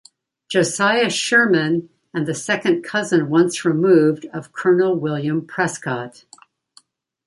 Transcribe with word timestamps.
Josiah 0.49 1.11
Sherman 1.11 1.89
and 2.11 2.25
the 2.27 2.33
second 2.33 2.81
cousin 2.81 3.29
once 3.29 3.63
removed 3.63 4.25
of 4.33 4.51
Colonel 4.51 4.95
William 4.99 5.45
Prescott. 5.45 6.25